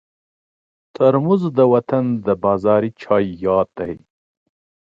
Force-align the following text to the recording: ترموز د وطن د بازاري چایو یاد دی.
ترموز 0.95 1.41
د 1.57 1.59
وطن 1.73 2.03
د 2.25 2.27
بازاري 2.43 2.91
چایو 3.01 3.35
یاد 3.45 3.67
دی. 3.79 3.93